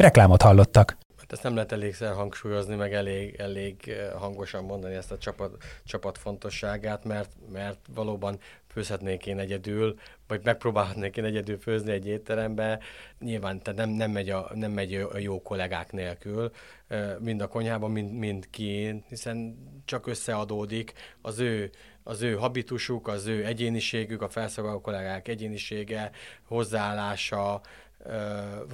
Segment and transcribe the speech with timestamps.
[0.00, 0.96] Reklámot hallottak.
[1.16, 5.56] Hát ezt nem lehet elégszer hangsúlyozni, meg elég, elég eh, hangosan mondani ezt a csapat,
[5.84, 12.78] csapat fontosságát, mert, mert valóban főzhetnék én egyedül, vagy megpróbálhatnék én egyedül főzni egy étterembe.
[13.18, 16.50] Nyilván tehát nem, nem, megy a, nem megy a jó kollégák nélkül,
[16.88, 21.70] eh, mind a konyhában, mind, mind ki, hiszen csak összeadódik az ő
[22.02, 26.10] az ő habitusuk, az ő egyéniségük, a felszolgáló kollégák egyénisége,
[26.44, 27.60] hozzáállása,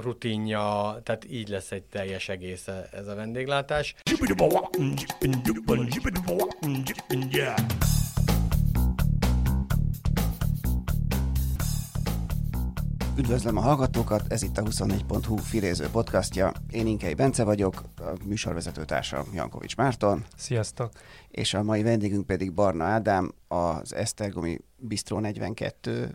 [0.02, 3.94] rutinja, tehát így lesz egy teljes egész ez a vendéglátás.
[13.18, 16.52] Üdvözlöm a hallgatókat, ez itt a 24.hu filéző podcastja.
[16.70, 20.24] Én Inkei Bence vagyok, a műsorvezetőtársa Jankovics Márton.
[20.36, 20.92] Sziasztok!
[21.28, 26.14] És a mai vendégünk pedig Barna Ádám, az Esztergomi Bistro 42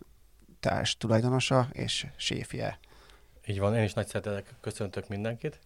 [0.59, 2.80] társ tulajdonosa és séfje.
[3.45, 5.59] Így van, én is nagy szeretetek köszöntök mindenkit.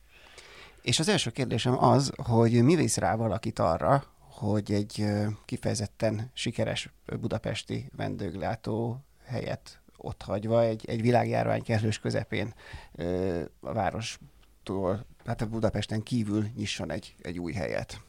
[0.81, 5.05] És az első kérdésem az, hogy mi visz rá valakit arra, hogy egy
[5.45, 12.53] kifejezetten sikeres budapesti vendéglátó helyet ott hagyva, egy, egy világjárvány kellős közepén
[13.59, 18.01] a várostól, hát a Budapesten kívül nyisson egy, egy új helyet.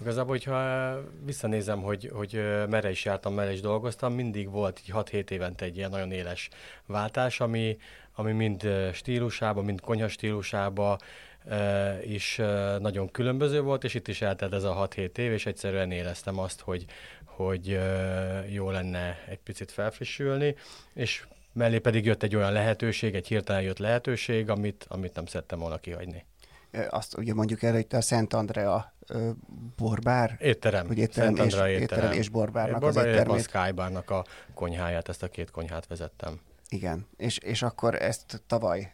[0.00, 2.32] Igazából, hogyha visszanézem, hogy, hogy
[2.68, 6.48] merre is jártam, merre is dolgoztam, mindig volt így 6-7 évente egy ilyen nagyon éles
[6.86, 7.76] váltás, ami,
[8.18, 10.98] ami mind stílusába, mind konyha stílusába
[12.04, 12.36] is
[12.78, 16.60] nagyon különböző volt, és itt is eltelt ez a 6-7 év, és egyszerűen éreztem azt,
[16.60, 16.84] hogy,
[17.24, 17.78] hogy
[18.48, 20.54] jó lenne egy picit felfrissülni,
[20.94, 25.58] és mellé pedig jött egy olyan lehetőség, egy hirtelen jött lehetőség, amit, amit nem szerettem
[25.58, 26.24] volna kihagyni.
[26.88, 28.92] Azt ugye mondjuk el, hogy a Szent Andrea
[29.76, 30.36] borbár?
[30.40, 30.86] Étterem.
[30.86, 31.80] Hogy étterem, Szent és, étterem.
[31.80, 33.46] étterem és borbárnak borbár, az éttermét.
[33.46, 34.24] a Skybarnak a
[34.54, 36.40] konyháját, ezt a két konyhát vezettem.
[36.68, 38.92] Igen, és, és akkor ezt tavaly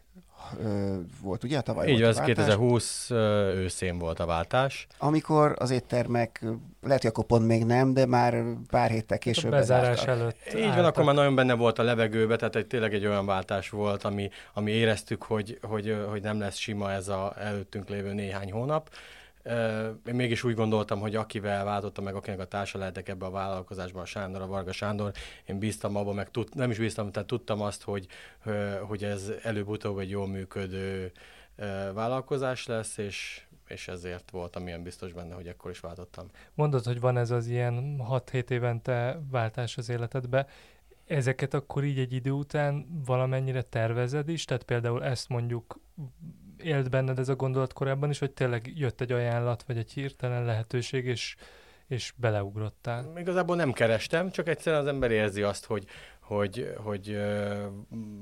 [0.58, 1.60] ö, volt, ugye?
[1.60, 3.10] Tavaly Így volt az 2020
[3.54, 4.86] őszén volt a váltás.
[4.98, 6.44] Amikor az éttermek,
[6.82, 10.20] lehet, hogy akkor pont még nem, de már pár héttel később A bezárás bezártak.
[10.20, 10.36] előtt.
[10.46, 10.86] Így van, álltak.
[10.86, 14.30] akkor már nagyon benne volt a levegőbe, tehát egy, tényleg egy olyan váltás volt, ami,
[14.52, 18.90] ami éreztük, hogy, hogy, hogy nem lesz sima ez a előttünk lévő néhány hónap.
[20.06, 24.02] Én mégis úgy gondoltam, hogy akivel váltottam meg, akinek a társa lehetek ebbe a vállalkozásban,
[24.02, 25.12] a Sándor, a Varga Sándor,
[25.44, 28.06] én bíztam abban, meg tud, nem is bíztam, tehát tudtam azt, hogy,
[28.82, 31.12] hogy ez előbb-utóbb egy jól működő
[31.94, 36.26] vállalkozás lesz, és, és ezért voltam ilyen biztos benne, hogy ekkor is váltottam.
[36.54, 40.46] Mondod, hogy van ez az ilyen 6-7 évente váltás az életedbe.
[41.06, 44.44] Ezeket akkor így egy idő után valamennyire tervezed is?
[44.44, 45.80] Tehát például ezt mondjuk
[46.64, 50.44] élt benned ez a gondolat korábban is, vagy tényleg jött egy ajánlat, vagy egy hirtelen
[50.44, 51.36] lehetőség, és,
[51.86, 53.12] és beleugrottál?
[53.16, 55.86] Igazából nem kerestem, csak egyszerűen az ember érzi azt, hogy,
[56.20, 57.66] hogy, hogy ö,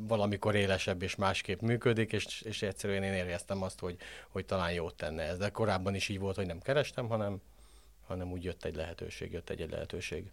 [0.07, 3.97] valamikor élesebb és másképp működik, és, és egyszerűen én éreztem azt, hogy,
[4.29, 5.39] hogy talán jót tenne ez.
[5.39, 7.41] De korábban is így volt, hogy nem kerestem, hanem,
[8.07, 10.29] hanem úgy jött egy lehetőség, jött egy, egy lehetőség.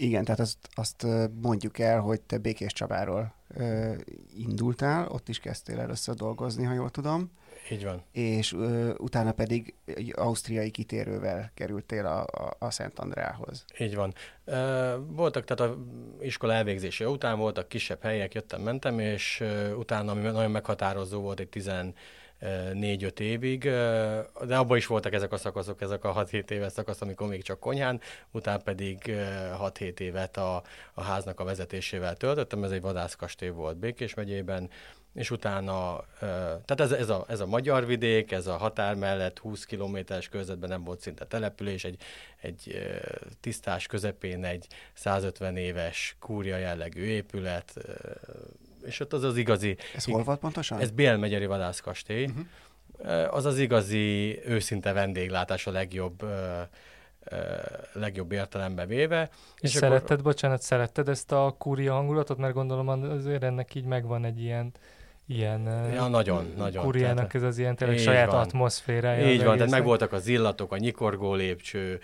[0.00, 1.06] Igen, tehát azt, azt
[1.42, 3.94] mondjuk el, hogy te Békés Csabáról ö,
[4.36, 7.30] indultál, ott is kezdtél először dolgozni, ha jól tudom,
[7.70, 8.02] Így van.
[8.12, 13.64] és ö, utána pedig egy ausztriai kitérővel kerültél a, a, a Szent Andreához.
[13.78, 14.14] Így van.
[14.44, 15.78] Ö, Voltak, tehát a
[16.20, 21.40] iskola elvégzése után voltak kisebb helyek, jöttem, mentem, és ö, utána ami nagyon meghatározó volt
[21.40, 21.48] egy
[22.40, 23.62] 14-5 évig,
[24.46, 27.60] de abban is voltak ezek a szakaszok, ezek a 6-7 éves szakasz, amikor még csak
[27.60, 28.00] konyhán,
[28.30, 29.22] utána pedig ö,
[29.60, 30.62] 6-7 évet a,
[30.94, 34.70] a háznak a vezetésével töltöttem, ez egy vadászkastély volt Békés megyében,
[35.14, 39.64] és utána, tehát ez, ez, a, ez a magyar vidék, ez a határ mellett 20
[39.64, 41.96] kilométeres körzetben nem volt szinte település, egy,
[42.40, 42.88] egy
[43.40, 47.74] tisztás közepén egy 150 éves kúria jellegű épület,
[48.84, 49.76] és ott az az igazi...
[49.94, 50.80] Ez hol volt pontosan?
[50.80, 52.24] Ez Bélmegyeri vadászkastély.
[52.24, 53.34] Uh-huh.
[53.34, 56.60] Az az igazi őszinte vendéglátás a legjobb, ö,
[57.24, 57.36] ö,
[57.92, 59.28] legjobb értelembe véve.
[59.60, 62.38] És, és akkor- szeretted, bocsánat, szeretted ezt a kúria hangulatot?
[62.38, 64.72] Mert gondolom azért ennek így megvan egy ilyen
[65.26, 66.84] ilyen Ja, nagyon, nagyon.
[66.84, 68.40] kúriának Tehát- ez az ilyen tényleg saját van.
[68.40, 69.30] atmoszférája.
[69.30, 72.00] Így van, tehát megvoltak az illatok, a nyikorgó lépcső,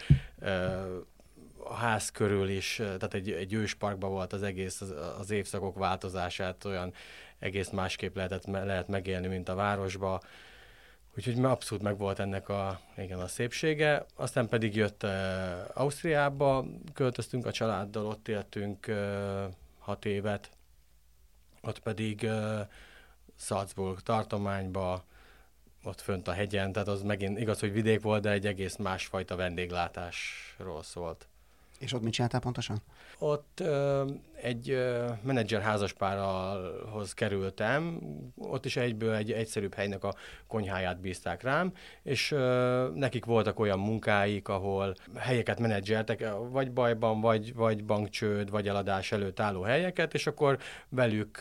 [1.65, 6.65] a ház körül is, tehát egy, egy ősparkban volt az egész, az, az évszakok változását
[6.65, 6.93] olyan
[7.39, 10.21] egész másképp lehetett, lehet megélni, mint a városba.
[11.17, 14.07] Úgyhogy abszolút meg volt ennek a, igen, a szépsége.
[14.15, 15.11] Aztán pedig jött uh,
[15.75, 16.65] Ausztriába,
[16.95, 18.91] költöztünk a családdal, ott éltünk
[19.79, 20.51] hat évet,
[21.61, 22.61] ott pedig uh,
[23.37, 25.05] Salzburg tartományba,
[25.85, 29.37] ott fönt a hegyen, tehát az megint igaz, hogy vidék volt, de egy egész másfajta
[29.37, 31.29] vendéglátásról szólt.
[31.79, 32.83] És ott mit csináltál pontosan?
[33.19, 34.05] Ott ö,
[34.43, 38.01] egy ö, menedzser házaspárhoz kerültem,
[38.37, 40.15] ott is egyből egy egyszerűbb helynek a
[40.47, 41.73] konyháját bízták rám,
[42.03, 48.69] és ö, nekik voltak olyan munkáik, ahol helyeket menedzseltek, vagy bajban, vagy, vagy bankcsőd, vagy
[48.69, 51.39] eladás előtt álló helyeket, és akkor velük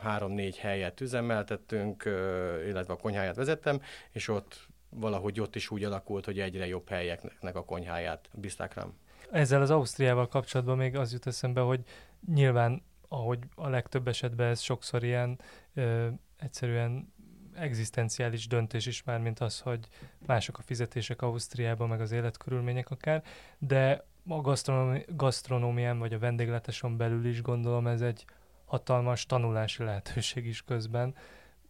[0.00, 3.80] három-négy helyet üzemeltettünk, ö, illetve a konyháját vezettem,
[4.12, 8.94] és ott valahogy ott is úgy alakult, hogy egyre jobb helyeknek a konyháját bízták rám.
[9.30, 11.80] Ezzel az Ausztriával kapcsolatban még az jut eszembe, hogy
[12.26, 15.40] nyilván, ahogy a legtöbb esetben ez sokszor ilyen
[15.74, 17.12] ö, egyszerűen
[17.54, 19.88] egzisztenciális döntés is már, mint az, hogy
[20.26, 23.22] mások a fizetések Ausztriában, meg az életkörülmények akár,
[23.58, 28.24] de a gasztronómi- gasztronómián vagy a vendéglátáson belül is gondolom ez egy
[28.64, 31.14] hatalmas tanulási lehetőség is közben.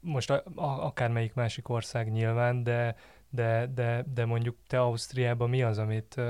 [0.01, 2.97] Most a, a, akármelyik másik ország nyilván, de,
[3.31, 6.21] de, de, de mondjuk te Ausztriában mi az, amit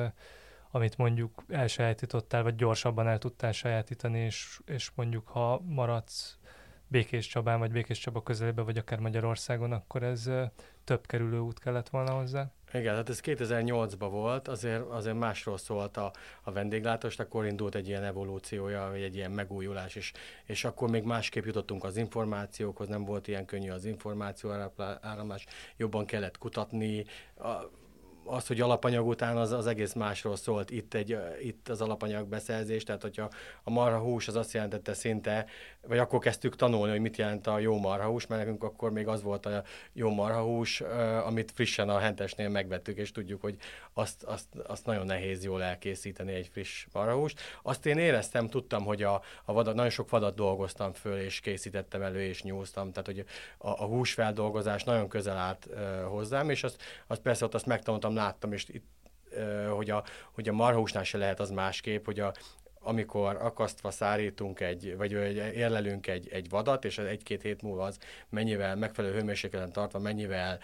[0.70, 6.38] amit mondjuk elsajátítottál, vagy gyorsabban el tudtál sajátítani, és, és mondjuk ha maradsz
[6.86, 10.30] Békés Csabán, vagy Békés Csaba közelében, vagy akár Magyarországon, akkor ez
[10.84, 12.52] több kerülő út kellett volna hozzá?
[12.72, 16.12] Igen, hát ez 2008-ban volt, azért, azért másról szólt a,
[16.42, 20.12] a vendéglátás, akkor indult egy ilyen evolúciója, vagy egy ilyen megújulás, és,
[20.44, 24.50] és akkor még másképp jutottunk az információkhoz, nem volt ilyen könnyű az információ
[25.00, 25.46] áramlás,
[25.76, 27.04] jobban kellett kutatni,
[27.36, 27.78] a,
[28.30, 32.82] az, hogy alapanyag után az, az egész másról szólt itt, egy, itt az alapanyag beszerzés,
[32.82, 33.30] tehát hogyha
[33.62, 35.46] a marhahús az azt jelentette szinte,
[35.86, 39.22] vagy akkor kezdtük tanulni, hogy mit jelent a jó marhahús, mert nekünk akkor még az
[39.22, 39.62] volt a
[39.92, 40.80] jó marhahús,
[41.24, 43.56] amit frissen a hentesnél megvettük, és tudjuk, hogy
[43.92, 47.40] azt, azt, azt nagyon nehéz jól elkészíteni egy friss marhahúst.
[47.62, 52.02] Azt én éreztem, tudtam, hogy a, a vadat, nagyon sok vadat dolgoztam föl, és készítettem
[52.02, 53.24] elő, és nyúztam, tehát hogy
[53.58, 55.68] a, a húsfeldolgozás nagyon közel állt
[56.08, 58.88] hozzám, és azt, azt persze ott azt megtanultam, láttam, és itt
[59.70, 62.32] hogy a, hogy a marhúsnál se lehet az másképp, hogy a,
[62.82, 65.12] amikor akasztva szárítunk egy, vagy
[65.54, 70.58] érlelünk egy, egy vadat, és egy-két hét múlva az mennyivel megfelelő hőmérsékleten tartva, mennyivel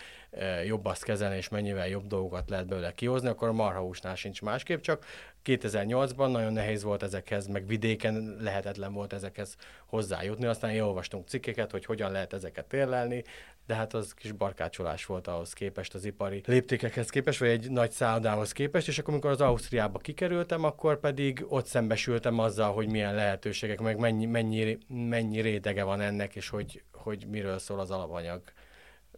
[0.64, 4.81] jobb azt kezelni, és mennyivel jobb dolgokat lehet belőle kihozni, akkor a marhahúsnál sincs másképp,
[4.81, 5.05] csak
[5.46, 9.56] 2008-ban nagyon nehéz volt ezekhez, meg vidéken lehetetlen volt ezekhez
[9.87, 10.46] hozzájutni.
[10.46, 13.25] Aztán én olvastunk cikkeket, hogy hogyan lehet ezeket érlelni,
[13.66, 17.90] de hát az kis barkácsolás volt ahhoz képest, az ipari léptékekhez képest, vagy egy nagy
[17.90, 23.14] szállodához képest, és akkor, amikor az Ausztriába kikerültem, akkor pedig ott szembesültem azzal, hogy milyen
[23.14, 28.42] lehetőségek, meg mennyi, mennyi, mennyi rétege van ennek, és hogy, hogy miről szól az alapanyag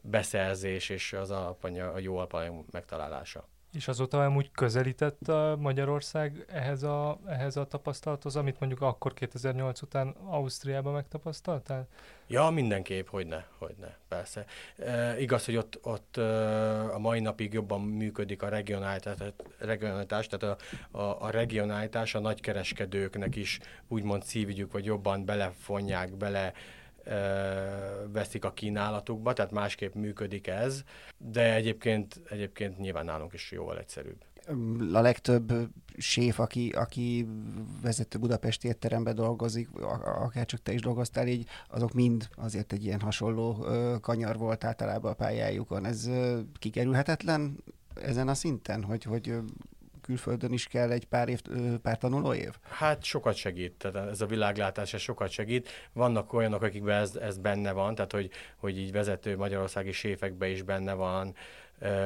[0.00, 3.48] beszerzés és az alapanyag, a jó alapanyag megtalálása.
[3.73, 9.82] És azóta amúgy közelített a Magyarország ehhez a, ehhez a tapasztalathoz, amit mondjuk akkor 2008
[9.82, 11.88] után Ausztriában megtapasztaltál?
[12.26, 14.44] Ja, mindenképp, hogy ne, hogy ne, persze.
[14.76, 19.17] E, igaz, hogy ott, ott e, a mai napig jobban működik a regionálitás,
[19.59, 20.59] regionálitás tehát
[20.91, 26.53] a, a, a regionálitás a nagykereskedőknek is úgymond szívügyük, vagy jobban belefonják, bele
[28.12, 30.82] veszik a kínálatukba, tehát másképp működik ez,
[31.19, 34.24] de egyébként, egyébként nyilván nálunk is jóval egyszerűbb.
[34.93, 35.53] A legtöbb
[35.96, 37.29] séf, aki, aki
[37.82, 39.69] vezető budapesti étteremben dolgozik,
[40.05, 43.67] akár csak te is dolgoztál így, azok mind azért egy ilyen hasonló
[44.00, 45.84] kanyar volt általában a pályájukon.
[45.84, 46.10] Ez
[46.58, 47.65] kikerülhetetlen
[48.03, 49.34] ezen a szinten, hogy, hogy
[50.08, 51.41] külföldön is kell egy pár, év,
[51.82, 52.55] pár tanuló év?
[52.70, 55.69] Hát sokat segít, tehát ez a világlátás ez sokat segít.
[55.93, 60.62] Vannak olyanok, akikben ez, ez benne van, tehát hogy, hogy így vezető magyarországi séfekben is
[60.62, 61.34] benne van,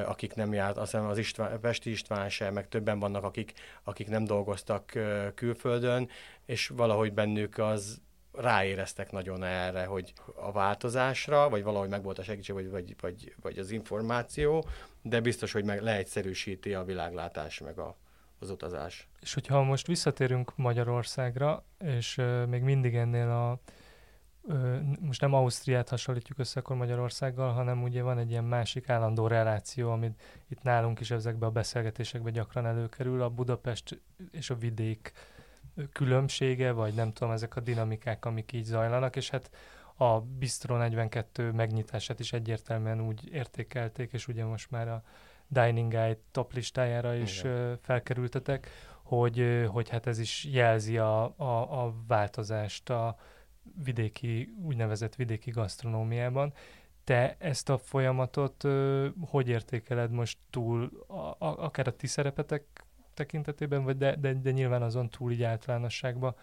[0.07, 4.09] akik nem járt, azt hiszem az István, Pesti István sem, meg többen vannak, akik, akik
[4.09, 4.99] nem dolgoztak
[5.35, 6.09] külföldön,
[6.47, 8.01] és valahogy bennük az
[8.33, 13.35] ráéreztek nagyon erre, hogy a változásra, vagy valahogy meg volt a segítség, vagy, vagy, vagy,
[13.41, 14.67] vagy az információ,
[15.03, 17.97] de biztos, hogy meg leegyszerűsíti a világlátás, meg a,
[18.39, 19.09] az utazás.
[19.21, 23.61] És hogyha most visszatérünk Magyarországra, és uh, még mindig ennél a
[25.01, 29.91] most nem Ausztriát hasonlítjuk össze akkor Magyarországgal, hanem ugye van egy ilyen másik állandó reláció,
[29.91, 35.13] amit itt nálunk is ezekben a beszélgetésekben gyakran előkerül, a Budapest és a vidék
[35.93, 39.51] különbsége, vagy nem tudom, ezek a dinamikák, amik így zajlanak, és hát
[39.97, 45.03] a Bistro 42 megnyitását is egyértelműen úgy értékelték, és ugye most már a
[45.49, 47.79] Dining Guide top listájára is Igen.
[47.83, 48.69] felkerültetek,
[49.03, 53.17] hogy, hogy hát ez is jelzi a, a, a változást a
[53.85, 56.53] vidéki, úgynevezett vidéki gasztronómiában.
[57.05, 58.67] te ezt a folyamatot
[59.21, 64.51] hogy értékeled most túl, a, a, akár a ti szerepetek tekintetében, vagy de, de, de
[64.51, 66.35] nyilván azon túl így általánosságban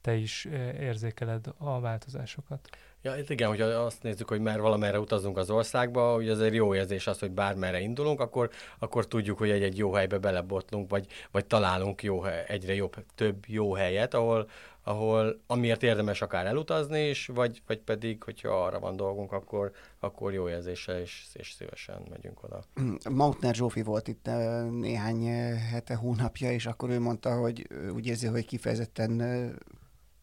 [0.00, 0.44] te is
[0.80, 2.68] érzékeled a változásokat?
[3.02, 7.06] Ja, igen, hogyha azt nézzük, hogy már valamerre utazunk az országba, hogy azért jó érzés
[7.06, 12.02] az, hogy bármerre indulunk, akkor, akkor tudjuk, hogy egy-egy jó helybe belebotlunk, vagy, vagy találunk
[12.02, 14.48] jó, egyre jobb, több jó helyet, ahol,
[14.88, 20.32] ahol amiért érdemes akár elutazni is, vagy, vagy pedig, hogyha arra van dolgunk, akkor, akkor
[20.32, 22.64] jó érzéssel és, és szívesen megyünk oda.
[23.10, 24.30] Mautner Zsófi volt itt
[24.70, 25.26] néhány
[25.70, 29.20] hete, hónapja, és akkor ő mondta, hogy úgy érzi, hogy kifejezetten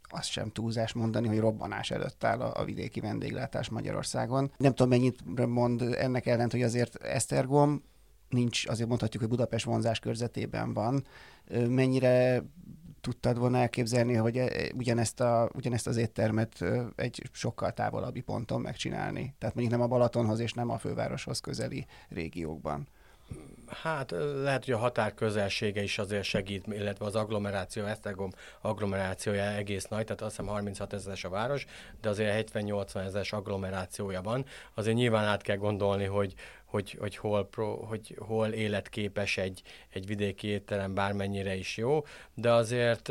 [0.10, 4.52] azt sem túlzás mondani, hogy robbanás előtt áll a, a vidéki vendéglátás Magyarországon.
[4.58, 7.84] Nem tudom, mennyit mond ennek ellent, hogy azért Esztergom
[8.30, 11.06] nincs, azért mondhatjuk, hogy Budapest vonzás körzetében van.
[11.68, 12.44] Mennyire
[13.04, 16.64] tudtad volna elképzelni, hogy e, ugyanezt, a, ugyanezt az éttermet
[16.96, 19.36] egy sokkal távolabbi ponton megcsinálni?
[19.40, 22.88] Tehát mondjuk nem a Balatonhoz és nem a fővároshoz közeli régiókban.
[23.68, 24.12] Hát
[24.44, 28.30] lehet, hogy a határ közelsége is azért segít, illetve az agglomeráció, Esztergom
[28.62, 31.66] agglomerációja egész nagy, tehát azt hiszem 36 ezeres a város,
[32.02, 34.46] de azért 70-80 ezeres agglomerációja van.
[34.74, 36.34] Azért nyilván át kell gondolni, hogy,
[36.74, 42.02] hogy, hogy, hol, pro, hogy hol életképes egy, egy vidéki étterem, bármennyire is jó,
[42.34, 43.10] de azért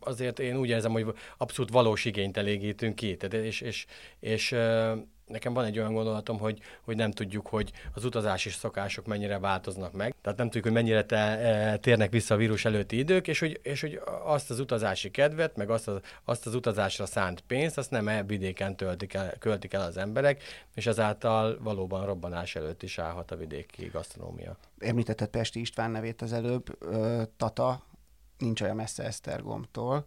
[0.00, 3.86] azért én úgy érzem, hogy abszolút valós igényt elégítünk ki, és, és,
[4.20, 4.54] és
[5.30, 9.92] nekem van egy olyan gondolatom, hogy, hogy nem tudjuk, hogy az utazási szokások mennyire változnak
[9.92, 10.14] meg.
[10.22, 13.60] Tehát nem tudjuk, hogy mennyire te, e, térnek vissza a vírus előtti idők, és hogy,
[13.62, 17.90] és hogy azt az utazási kedvet, meg azt az, azt az utazásra szánt pénzt, azt
[17.90, 20.42] nem e vidéken töltik el, költik el az emberek,
[20.74, 24.56] és ezáltal valóban robbanás előtt is állhat a vidéki gasztronómia.
[24.78, 26.78] Említetted Pesti István nevét az előbb,
[27.36, 27.82] Tata
[28.38, 30.06] nincs olyan messze Esztergomtól.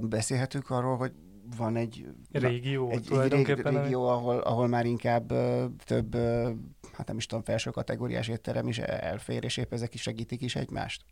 [0.00, 1.12] Beszélhetünk arról, hogy
[1.56, 6.50] van egy régió, egy, egy régió, régió ahol, ahol már inkább uh, több, uh,
[6.92, 10.56] hát nem is tudom, felső kategóriás étterem is elfér, és épp ezek is segítik is
[10.56, 11.04] egymást.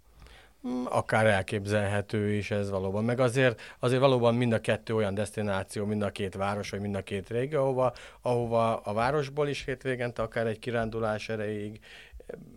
[0.62, 3.04] Hmm, akár elképzelhető is ez valóban.
[3.04, 6.94] Meg azért, azért valóban mind a kettő olyan destináció, mind a két város, vagy mind
[6.94, 11.80] a két régió, ahova, ahova a városból is hétvégente, akár egy kirándulás erejéig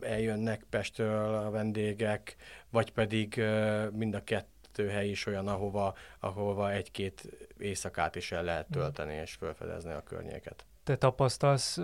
[0.01, 2.35] eljönnek Pestről a vendégek,
[2.69, 3.43] vagy pedig
[3.91, 7.23] mind a kettő hely is olyan, ahova, ahova egy-két
[7.57, 8.81] éjszakát is el lehet hmm.
[8.81, 10.65] tölteni és felfedezni a környéket.
[10.83, 11.79] Te tapasztalsz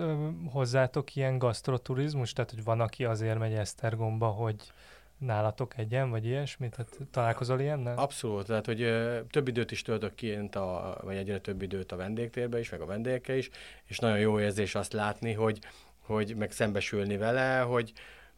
[0.50, 2.32] hozzátok ilyen gasztroturizmus?
[2.32, 4.72] Tehát, hogy van, aki azért megy Esztergomba, hogy
[5.18, 6.70] nálatok egyen, vagy ilyesmit?
[6.70, 7.98] Tehát találkozol ilyennel?
[7.98, 11.96] Abszolút, tehát hogy ö, több időt is töltök kint, a, vagy egyre több időt a
[11.96, 13.50] vendégtérbe is, meg a vendégekkel is,
[13.84, 15.58] és nagyon jó érzés azt látni, hogy,
[16.00, 17.92] hogy meg szembesülni vele, hogy,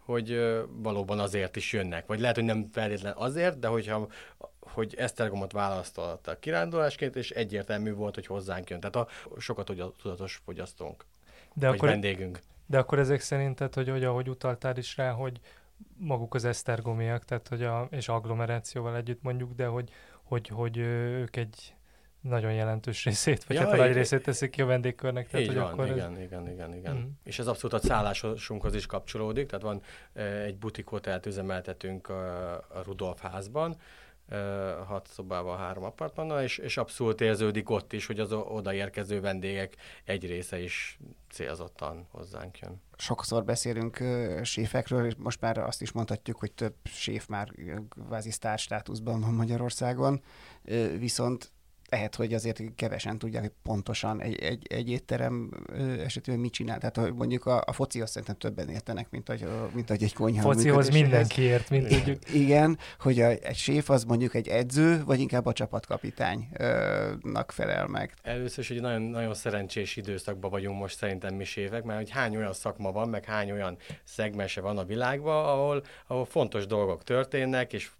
[0.04, 2.06] hogy valóban azért is jönnek.
[2.06, 4.08] Vagy lehet, hogy nem feltétlen azért, de hogyha
[4.60, 8.80] hogy Esztergomot választotta kirándulásként, és egyértelmű volt, hogy hozzánk jön.
[8.80, 11.04] Tehát a sokat tudatos fogyasztónk,
[11.54, 12.40] de vagy akkor, vendégünk.
[12.66, 15.40] De akkor ezek szerint, tehát, hogy, hogy ahogy utaltál is rá, hogy
[15.96, 19.90] maguk az esztergomiak, tehát hogy a, és agglomerációval együtt mondjuk, de hogy,
[20.22, 21.74] hogy, hogy ők egy
[22.20, 25.28] nagyon jelentős részét, vagy ja, hát a nagy részét teszik ki a vendégkörnek.
[25.28, 26.20] Tehát, így hogy van, akkor igen, ez...
[26.20, 26.96] igen, igen, igen.
[26.96, 27.08] Mm.
[27.24, 29.82] És ez abszolút a szállásunkhoz is kapcsolódik, tehát van
[30.44, 33.76] egy butik hotelt üzemeltetünk a, a Rudolf házban,
[34.86, 40.26] hat szobával, három apartmannal, és, és abszolút érződik ott is, hogy az odaérkező vendégek egy
[40.26, 40.98] része is
[41.30, 42.82] célzottan hozzánk jön.
[42.96, 47.52] Sokszor beszélünk uh, séfekről, és most már azt is mondhatjuk, hogy több séf már
[47.88, 50.22] kvázi sztár státuszban van Magyarországon,
[50.64, 51.52] uh, viszont
[51.90, 55.50] lehet, hogy azért kevesen tudják, hogy pontosan egy, egy, egy étterem
[56.04, 56.78] esetében mit csinál.
[56.78, 60.42] Tehát hogy mondjuk a, a focihoz szerintem többen értenek, mint hogy, mint hogy egy konyha.
[60.42, 62.34] Focihoz mindenki ért, mint tudjuk.
[62.34, 68.14] Igen, hogy a, egy séf az mondjuk egy edző, vagy inkább a csapatkapitánynak felel meg.
[68.22, 72.36] Először is egy nagyon, nagyon szerencsés időszakban vagyunk most szerintem mi séfek, mert hogy hány
[72.36, 77.72] olyan szakma van, meg hány olyan szegmese van a világban, ahol, ahol fontos dolgok történnek,
[77.72, 77.90] és,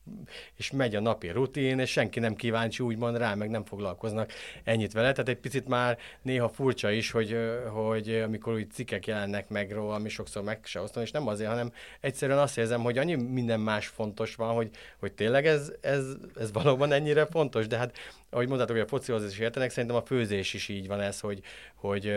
[0.56, 4.32] és megy a napi rutin, és senki nem kíváncsi úgymond rá, meg nem fog foglalkoznak
[4.64, 5.12] ennyit vele.
[5.12, 7.37] Tehát egy picit már néha furcsa is, hogy,
[7.72, 11.50] hogy amikor úgy cikkek jelennek meg róla, ami sokszor meg se osztom, és nem azért,
[11.50, 16.04] hanem egyszerűen azt érzem, hogy annyi minden más fontos van, hogy, hogy tényleg ez, ez,
[16.37, 17.96] ez valóban ennyire fontos, de hát
[18.30, 21.40] ahogy mondtátok, hogy a focihoz is értenek, szerintem a főzés is így van ez, hogy,
[21.75, 22.12] hogy,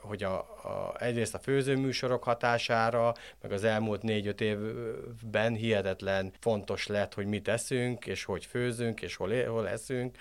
[0.00, 7.14] hogy a, a, egyrészt a főzőműsorok hatására, meg az elmúlt négy-öt évben hihetetlen fontos lett,
[7.14, 10.16] hogy mit eszünk, és hogy főzünk, és hol, hol eszünk,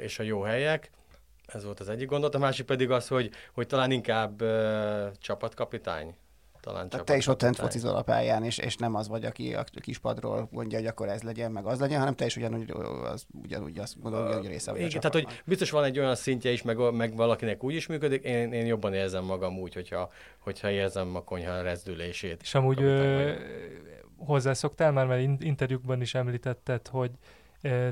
[0.00, 0.90] és a jó helyek.
[1.46, 2.34] Ez volt az egyik gondolat.
[2.34, 6.14] A másik pedig az, hogy, hogy talán inkább uh, csapatkapitány.
[6.60, 9.54] talán Tehát te is ott lent focizol a pályán, és, és nem az vagy, aki
[9.54, 12.70] a kispadról mondja, hogy akkor ez legyen, meg az legyen, hanem te is ugyanúgy,
[13.12, 16.50] az, ugyanúgy azt gondolod, hogy része vagy Igen, tehát hogy biztos van egy olyan szintje
[16.50, 20.70] is, meg, meg valakinek úgy is működik, én, én jobban érzem magam úgy, hogyha, hogyha
[20.70, 22.42] érzem a konyha rezdülését.
[22.42, 23.32] És amúgy ö,
[24.16, 27.10] hozzászoktál már, mert interjúkban is említetted, hogy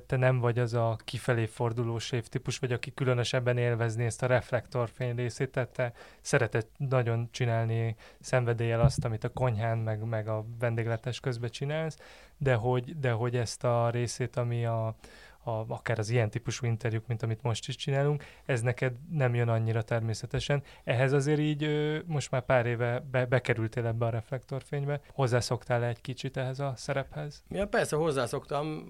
[0.06, 5.14] te nem vagy az a kifelé forduló típus, vagy aki különösebben élvezni ezt a reflektorfény
[5.14, 11.20] részét, tehát te szereted nagyon csinálni szenvedéllyel azt, amit a konyhán, meg, meg a vendégletes
[11.20, 11.98] közben csinálsz,
[12.38, 14.94] de hogy, de hogy ezt a részét, ami a,
[15.44, 19.48] a, akár az ilyen típusú interjúk, mint amit most is csinálunk, ez neked nem jön
[19.48, 20.62] annyira természetesen.
[20.84, 21.68] Ehhez azért így
[22.06, 25.00] most már pár éve be, bekerültél ebbe a reflektorfénybe.
[25.12, 27.42] Hozzászoktál egy kicsit ehhez a szerephez?
[27.48, 28.84] Ja, persze hozzászoktam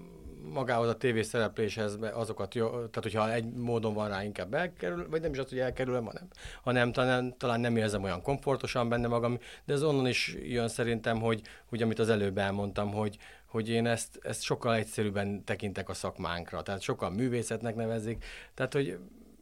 [0.53, 5.21] magához a tévé szerepléshez azokat, jó, tehát hogyha egy módon van rá, inkább elkerül, vagy
[5.21, 6.27] nem is az, hogy elkerülöm, hanem,
[6.63, 11.19] hanem talán, talán nem érzem olyan komfortosan benne magam, de ez onnan is jön szerintem,
[11.19, 15.93] hogy, hogy amit az előbb elmondtam, hogy, hogy én ezt, ezt sokkal egyszerűbben tekintek a
[15.93, 18.97] szakmánkra, tehát sokkal művészetnek nevezik, tehát hogy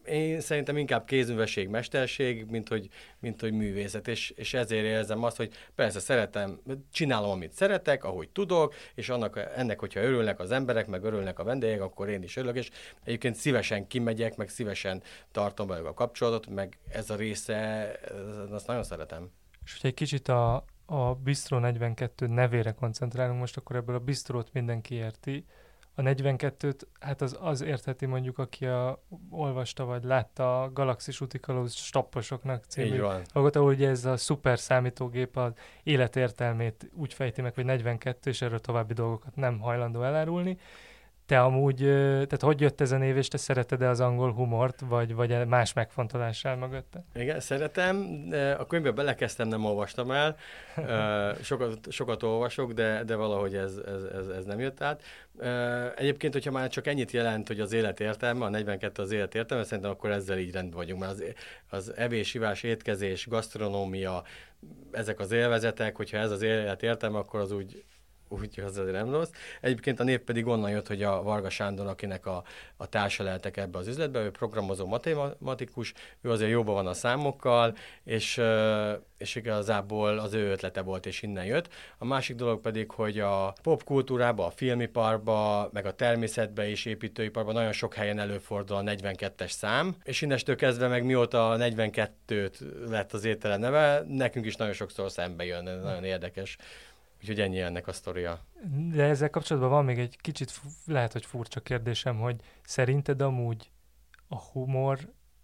[0.06, 5.38] én szerintem inkább kézművesség, mesterség, mint hogy, mint hogy művészet, és, és ezért érzem azt,
[5.38, 6.60] hogy persze szeretem,
[6.92, 11.44] csinálom, amit szeretek, ahogy tudok, és annak, ennek, hogyha örülnek az emberek, meg örülnek a
[11.44, 12.70] vendégek, akkor én is örülök, és
[13.04, 17.92] egyébként szívesen kimegyek, meg szívesen tartom velük a kapcsolatot, meg ez a része,
[18.52, 19.32] azt nagyon szeretem.
[19.66, 24.54] És hogyha egy kicsit a, a Bistro 42 nevére koncentrálunk most, akkor ebből a bistrót
[24.54, 25.46] mindenki érti,
[25.96, 31.74] a 42-t, hát az, az értheti mondjuk, aki a, olvasta vagy látta a Galaxis Utikalóz
[31.74, 33.02] stopposoknak című
[33.34, 35.52] dolgot, ahol ugye ez a szuper számítógép az
[35.84, 40.58] életértelmét úgy fejti meg, hogy 42, és erről további dolgokat nem hajlandó elárulni.
[41.26, 45.14] Te amúgy, tehát hogy jött ez a név, és te szereted-e az angol humort, vagy,
[45.14, 47.06] vagy más megfontolással mögötte?
[47.16, 48.28] Igen, szeretem.
[48.58, 50.36] A könyvbe belekezdtem, nem olvastam el.
[51.42, 55.02] sokat, sokat olvasok, de, de valahogy ez, ez, ez, ez nem jött át.
[55.96, 59.64] Egyébként, hogyha már csak ennyit jelent, hogy az élet értelme, a 42 az élet értelme,
[59.64, 61.24] szerintem akkor ezzel így rendben vagyunk, mert az,
[61.70, 64.24] az evés, ivás, étkezés, gasztronómia,
[64.92, 67.84] ezek az élvezetek, hogyha ez az élet értelme, akkor az úgy
[68.42, 69.30] úgyhogy az azért nem rossz.
[69.62, 72.44] Egyébként a név pedig onnan jött, hogy a Varga Sándor, akinek a,
[72.78, 77.76] a társa lehetek ebbe az üzletbe, ő programozó matematikus, ő azért jóban van a számokkal,
[78.04, 78.42] és,
[79.18, 81.70] és igazából az ő ötlete volt, és innen jött.
[81.98, 87.72] A másik dolog pedig, hogy a popkultúrába, a filmiparba, meg a természetbe és építőiparban nagyon
[87.72, 92.54] sok helyen előfordul a 42-es szám, és innestől kezdve meg mióta a 42-t
[92.90, 96.58] lett az étele neve, nekünk is nagyon sokszor szembe jön, nagyon érdekes
[97.24, 98.40] Úgyhogy ennyi ennek a sztoria.
[98.92, 103.72] De ezzel kapcsolatban van még egy kicsit, lehet, hogy furcsa kérdésem, hogy szerinted amúgy
[104.28, 105.00] a humor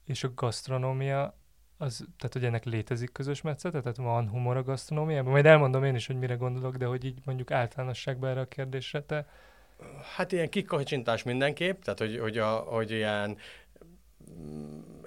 [0.06, 1.38] és a gasztronómia,
[1.78, 5.32] az, tehát hogy ennek létezik közös metszete, tehát van humor a gasztronómiában?
[5.32, 9.02] Majd elmondom én is, hogy mire gondolok, de hogy így mondjuk általánosságban erre a kérdésre
[9.02, 9.28] te...
[10.16, 13.38] Hát ilyen kikacsintás mindenképp, tehát hogy, hogy, a, hogy ilyen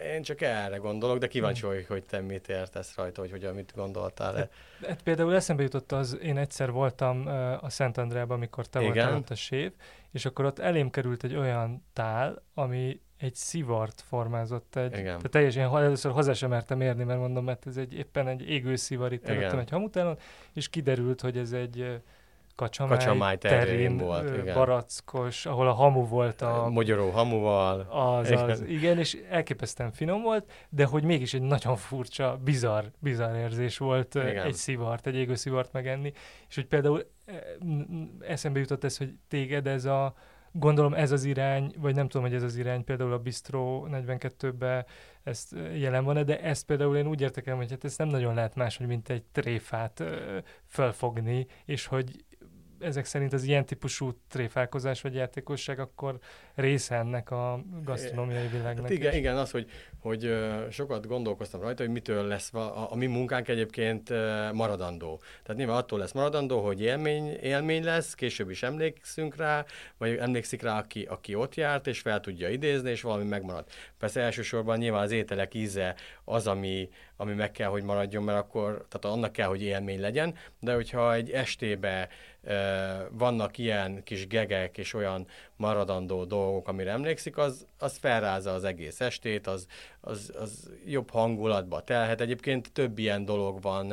[0.05, 3.73] én csak erre gondolok, de kíváncsi vagyok, hogy te mit értesz rajta, hogy hogyan mit
[3.75, 4.35] gondoltál.
[4.35, 4.53] Hát,
[4.87, 7.27] hát például eszembe jutott az, én egyszer voltam
[7.61, 8.93] a Szent Andrában, amikor te Igen.
[8.93, 9.73] voltál ott a sév,
[10.11, 14.77] és akkor ott elém került egy olyan tál, ami egy szivart formázott.
[14.77, 15.05] Egy, Igen.
[15.05, 18.77] Tehát teljesen először hozzá sem mertem érni, mert mondom, mert ez egy éppen egy égő
[18.77, 20.19] szivar itt előttem egy hamutálon,
[20.53, 22.03] és kiderült, hogy ez egy
[22.55, 24.55] Kacsamály, Kacsamály terén, terén volt, igen.
[24.55, 26.69] barackos, ahol a hamu volt a...
[26.69, 27.81] Magyaró hamuval.
[27.81, 28.51] Az, igen.
[28.51, 33.79] az, igen, és elképesztően finom volt, de hogy mégis egy nagyon furcsa, bizarr, bizarr érzés
[33.79, 34.47] volt igen.
[34.47, 36.13] egy szivart, egy égő szivart megenni,
[36.49, 37.11] és hogy például
[38.21, 40.15] eszembe jutott ez, hogy téged ez a,
[40.53, 44.87] gondolom ez az irány, vagy nem tudom, hogy ez az irány, például a Bistro 42-ben
[45.23, 48.55] ezt jelen van de ezt például én úgy értekem, hogy hát ezt nem nagyon lehet
[48.55, 50.05] máshogy, mint egy tréfát
[50.67, 52.25] fölfogni, és hogy
[52.83, 56.19] ezek szerint az ilyen típusú tréfálkozás vagy játékosság akkor
[56.55, 58.83] része ennek a gasztronómiai világnak.
[58.83, 60.35] Hát igen, igen, az, hogy, hogy
[60.71, 64.11] sokat gondolkoztam rajta, hogy mitől lesz a, a mi munkánk egyébként
[64.53, 65.21] maradandó.
[65.43, 69.65] Tehát nyilván attól lesz maradandó, hogy élmény, élmény lesz, később is emlékszünk rá,
[69.99, 73.65] vagy emlékszik rá, aki, aki ott járt, és fel tudja idézni, és valami megmarad.
[73.99, 78.87] Persze elsősorban nyilván az ételek íze az, ami, ami meg kell, hogy maradjon, mert akkor,
[78.89, 82.09] tehát annak kell, hogy élmény legyen, de hogyha egy estébe
[83.11, 85.27] vannak ilyen kis gegek és olyan
[85.63, 89.67] maradandó dolgok, amire emlékszik, az, az felrázza az egész estét, az,
[90.01, 92.21] az, az jobb hangulatba telhet.
[92.21, 93.87] Egyébként több ilyen dolog van,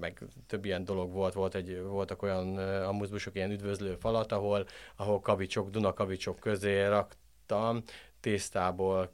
[0.00, 5.20] meg több ilyen dolog volt, volt egy, voltak olyan amuzbusok, ilyen üdvözlő falat, ahol, ahol
[5.20, 7.82] kavicsok, Dunakavicsok közé raktam,
[8.20, 9.12] tésztából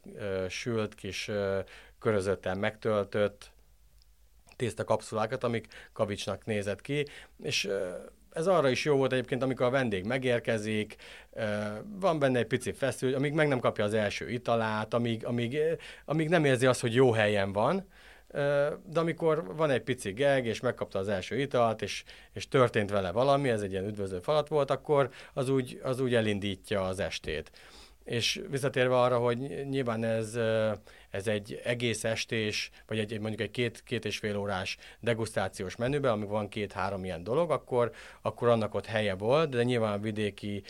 [0.48, 1.30] sült kis
[1.98, 3.50] körözötten megtöltött
[4.56, 7.06] tészta kapszulákat, amik kavicsnak nézett ki,
[7.42, 7.68] és
[8.32, 10.96] ez arra is jó volt egyébként, amikor a vendég megérkezik,
[12.00, 15.58] van benne egy pici feszül, amíg meg nem kapja az első italát, amíg, amíg,
[16.04, 17.88] amíg nem érzi azt, hogy jó helyen van,
[18.84, 23.10] de amikor van egy pici geg, és megkapta az első italt, és, és történt vele
[23.10, 27.50] valami, ez egy ilyen üdvözlő falat volt, akkor az úgy, az úgy elindítja az estét.
[28.04, 30.38] És visszatérve arra, hogy nyilván ez,
[31.10, 36.10] ez egy egész estés, vagy egy, mondjuk egy két, két és fél órás degustációs menübe,
[36.10, 40.62] amikor van két-három ilyen dolog, akkor, akkor annak ott helye volt, de nyilván a vidéki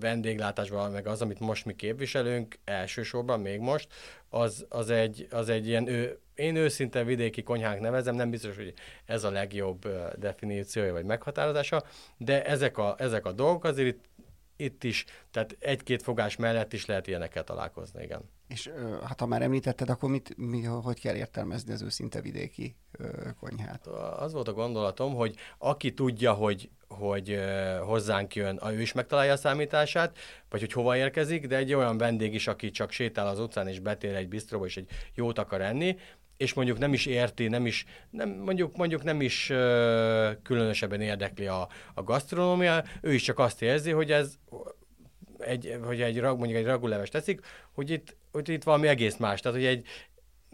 [0.00, 3.88] vendéglátásban, meg az, amit most mi képviselünk, elsősorban még most,
[4.28, 8.74] az, az, egy, az egy ilyen, ő, én őszinte vidéki konyhánk nevezem, nem biztos, hogy
[9.04, 11.84] ez a legjobb definíciója vagy meghatározása,
[12.16, 14.04] de ezek a, ezek a dolgok azért itt
[14.62, 18.20] itt is, tehát egy-két fogás mellett is lehet ilyenekkel találkozni, igen.
[18.48, 18.70] És
[19.04, 22.76] hát ha már említetted, akkor mit, mi, hogy kell értelmezni az őszinte vidéki
[23.40, 23.86] konyhát?
[24.16, 27.40] Az volt a gondolatom, hogy aki tudja, hogy, hogy
[27.84, 32.34] hozzánk jön, ő is megtalálja a számítását, vagy hogy hova érkezik, de egy olyan vendég
[32.34, 35.96] is, aki csak sétál az utcán és betér egy bisztróba és egy jót akar enni,
[36.36, 39.56] és mondjuk nem is érti, nem is, nem, mondjuk, mondjuk nem is uh,
[40.42, 44.34] különösebben érdekli a, a gasztronómia, ő is csak azt érzi, hogy ez
[45.38, 47.40] egy, hogy egy, mondjuk egy raguleves teszik,
[47.72, 49.40] hogy itt, hogy itt valami egész más.
[49.40, 49.86] Tehát, hogy egy,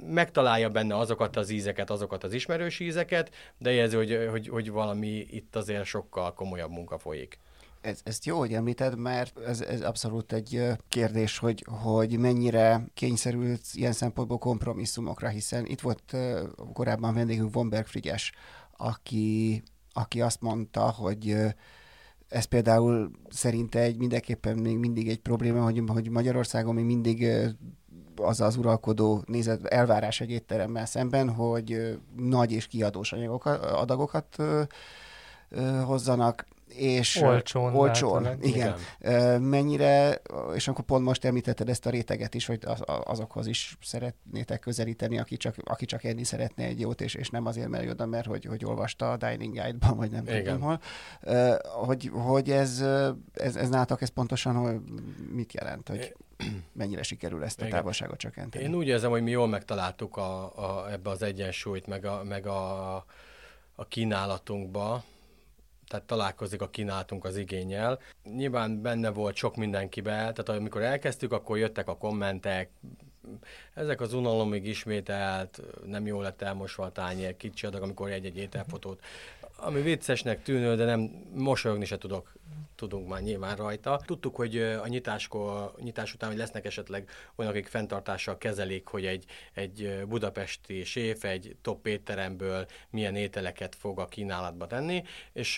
[0.06, 5.26] megtalálja benne azokat az ízeket, azokat az ismerős ízeket, de érzi, hogy, hogy, hogy valami
[5.30, 7.38] itt azért sokkal komolyabb munka folyik
[7.80, 13.60] ez, ezt jó, hogy említed, mert ez, ez abszolút egy kérdés, hogy, hogy mennyire kényszerült
[13.72, 16.16] ilyen szempontból kompromisszumokra, hiszen itt volt
[16.72, 18.32] korábban vendégünk Vonberg Frigyes,
[18.76, 19.62] aki,
[19.92, 21.36] aki azt mondta, hogy
[22.28, 27.26] ez például szerinte egy mindenképpen még mindig egy probléma, hogy, hogy Magyarországon még mindig
[28.16, 34.36] az az uralkodó nézet, elvárás egy étteremmel szemben, hogy nagy és kiadós anyagokat, adagokat
[35.84, 37.74] hozzanak, és olcsón.
[37.74, 38.74] Olcsón, igen.
[39.00, 39.42] igen.
[39.42, 40.20] Mennyire,
[40.54, 45.18] és akkor pont most említetted ezt a réteget is, hogy az, azokhoz is szeretnétek közelíteni,
[45.18, 48.26] aki csak, aki csak enni szeretne egy jót, és, és nem azért, mert oda, mert
[48.26, 50.44] hogy, hogy olvasta a Dining Guide-ban, vagy nem igen.
[50.44, 50.80] tudom hol.
[51.62, 52.84] Hogy, hogy ez,
[53.32, 54.80] ez, ez nálatok ez pontosan hogy
[55.32, 56.14] mit jelent, hogy
[56.72, 57.76] mennyire sikerül ezt a igen.
[57.76, 58.64] távolságot csökkenteni?
[58.64, 62.46] Én úgy érzem, hogy mi jól megtaláltuk a, a, ebbe az egyensúlyt, meg a, meg
[62.46, 62.94] a,
[63.74, 65.04] a kínálatunkba,
[65.88, 67.98] tehát találkozik a kínálatunk az igényel.
[68.24, 72.70] Nyilván benne volt sok mindenkibe, tehát amikor elkezdtük, akkor jöttek a kommentek,
[73.74, 79.02] ezek az unalomig ismételt, nem jól lett elmosva a tányér, kicsi adag, amikor egy-egy ételfotót,
[79.60, 81.00] ami viccesnek tűnő, de nem
[81.34, 82.32] mosolyogni se tudok
[82.74, 84.00] tudunk már nyilván rajta.
[84.04, 89.24] Tudtuk, hogy a nyitáskor, nyitás után hogy lesznek esetleg olyanok, akik fenntartással kezelik, hogy egy,
[89.54, 95.54] egy budapesti séf egy top étteremből milyen ételeket fog a kínálatba tenni, és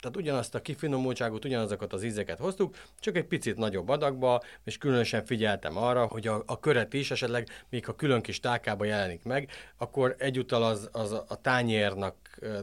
[0.00, 5.24] tehát ugyanazt a kifinomultságot, ugyanazokat az ízeket hoztuk, csak egy picit nagyobb adagba, és különösen
[5.24, 9.50] figyeltem arra, hogy a, a köret is esetleg, még ha külön kis tálkába jelenik meg,
[9.76, 12.16] akkor egyúttal az, az a tányérnak,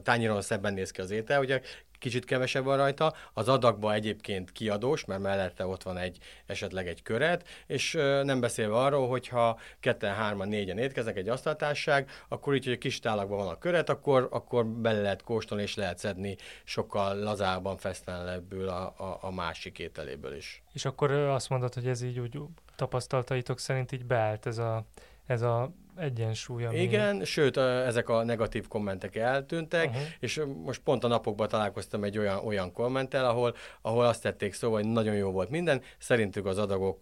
[0.03, 1.61] tányéron szebben néz ki az étel, ugye
[2.05, 7.01] kicsit kevesebb van rajta, az adagba egyébként kiadós, mert mellette ott van egy esetleg egy
[7.01, 12.73] köret, és nem beszélve arról, hogyha ketten, hárman, négyen étkeznek egy asztaltárság, akkor így, hogy
[12.73, 17.19] a kis tálakban van a köret, akkor, akkor bele lehet kóstolni, és lehet szedni sokkal
[17.19, 20.63] lazábban, fesztelenebbül a, a, a másik ételéből is.
[20.73, 22.39] És akkor azt mondod, hogy ez így úgy
[22.75, 24.85] tapasztaltaitok szerint így beállt ez a,
[25.25, 26.65] ez a egyensúly.
[26.65, 26.81] Ami...
[26.81, 30.03] Igen, sőt, ezek a negatív kommentek eltűntek, uh-huh.
[30.19, 34.71] és most pont a napokban találkoztam egy olyan, olyan kommentel, ahol, ahol azt tették szó,
[34.71, 36.99] hogy nagyon jó volt minden, szerintük az adagok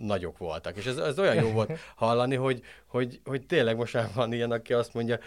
[0.00, 0.76] nagyok voltak.
[0.76, 4.50] És ez, ez olyan jó volt hallani, hogy, hogy, hogy tényleg most már van ilyen,
[4.50, 5.18] aki azt mondja,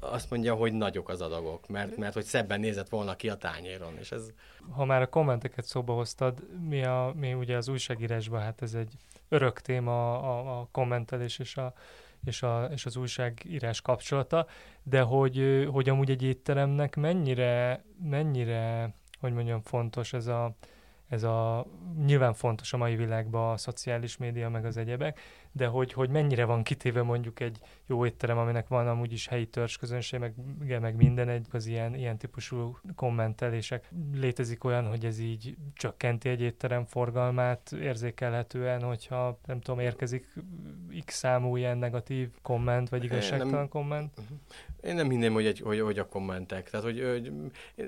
[0.00, 3.96] azt mondja, hogy nagyok az adagok, mert, mert hogy szebben nézett volna ki a tányéron,
[3.98, 4.32] és ez...
[4.70, 8.92] Ha már a kommenteket szóba hoztad, mi, a, mi ugye az újságírásban, hát ez egy
[9.28, 11.72] örök téma a, a kommentelés és a
[12.24, 14.46] és, a, és az újságírás kapcsolata,
[14.82, 20.54] de hogy, hogy amúgy egy étteremnek mennyire, mennyire, hogy mondjam, fontos ez a,
[21.08, 21.66] ez a,
[22.04, 25.20] nyilván fontos a mai világban a szociális média, meg az egyebek,
[25.52, 29.46] de hogy, hogy mennyire van kitéve mondjuk egy jó étterem, aminek van amúgy is helyi
[29.46, 30.34] törzsközönség, meg,
[30.80, 33.90] meg minden egy az ilyen, ilyen típusú kommentelések.
[34.14, 40.26] Létezik olyan, hogy ez így csökkenti egy étterem forgalmát érzékelhetően, hogyha nem tudom, érkezik
[41.04, 44.20] x számú ilyen negatív komment, vagy igazságtalan komment?
[44.82, 46.70] Én nem hinném, hogy, egy, hogy, hogy a kommentek.
[46.70, 47.32] Tehát, hogy, hogy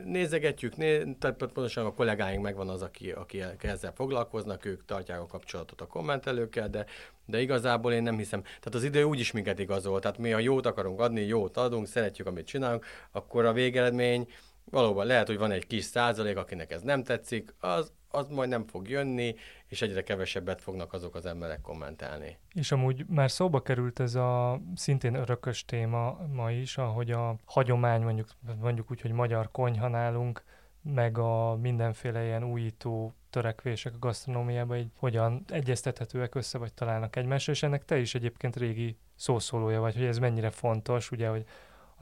[0.04, 5.26] nézegetjük, né, tehát pontosan a kollégáink megvan az, aki, aki ezzel foglalkoznak, ők tartják a
[5.26, 6.86] kapcsolatot a kommentelőkkel, de
[7.26, 8.42] de igazából én nem hiszem.
[8.42, 10.00] Tehát az idő úgy is minket igazol.
[10.00, 14.28] Tehát mi, ha jót akarunk adni, jót adunk, szeretjük, amit csinálunk, akkor a végeredmény
[14.64, 18.66] valóban lehet, hogy van egy kis százalék, akinek ez nem tetszik, az, az majd nem
[18.66, 19.34] fog jönni,
[19.66, 22.36] és egyre kevesebbet fognak azok az emberek kommentálni.
[22.54, 28.02] És amúgy már szóba került ez a szintén örökös téma ma is, ahogy a hagyomány,
[28.02, 28.28] mondjuk,
[28.60, 30.44] mondjuk úgy, hogy magyar konyha nálunk,
[30.82, 37.52] meg a mindenféle ilyen újító törekvések a gasztronómiában így hogyan egyeztethetőek össze, vagy találnak egymásra,
[37.52, 41.44] és ennek te is egyébként régi szószólója vagy, hogy ez mennyire fontos, ugye, hogy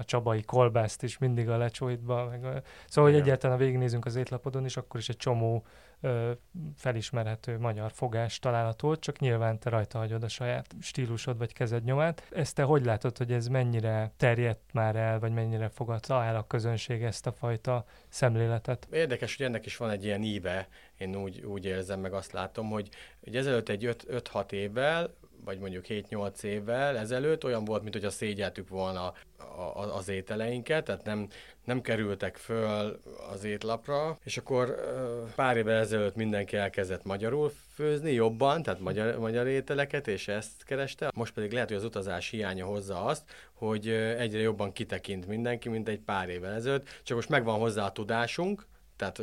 [0.00, 2.28] a csabai kolbászt is mindig a lecsóidba.
[2.28, 2.62] Meg a...
[2.86, 5.64] Szóval, hogy egyáltalán végignézünk az étlapodon, és akkor is egy csomó
[6.00, 6.30] ö,
[6.76, 12.28] felismerhető magyar fogás található, csak nyilván te rajta hagyod a saját stílusod vagy kezed nyomát.
[12.30, 16.46] Ezt te hogy látod, hogy ez mennyire terjedt már el, vagy mennyire fogadta el a
[16.46, 18.88] közönség ezt a fajta szemléletet?
[18.92, 22.70] Érdekes, hogy ennek is van egy ilyen íve, én úgy, úgy érzem, meg azt látom,
[22.70, 22.88] hogy,
[23.24, 28.10] hogy ezelőtt egy 5-6 évvel vagy mondjuk 7-8 évvel ezelőtt olyan volt, mint hogy a
[28.10, 29.12] szégyeltük volna
[29.94, 31.28] az ételeinket, tehát nem,
[31.64, 33.00] nem kerültek föl
[33.32, 34.74] az étlapra, és akkor
[35.34, 41.10] pár évvel ezelőtt mindenki elkezdett magyarul főzni jobban, tehát magyar, magyar ételeket, és ezt kereste.
[41.14, 43.22] Most pedig lehet, hogy az utazás hiánya hozza azt,
[43.52, 47.92] hogy egyre jobban kitekint mindenki, mint egy pár évvel ezelőtt, csak most megvan hozzá a
[47.92, 48.66] tudásunk,
[49.00, 49.18] tehát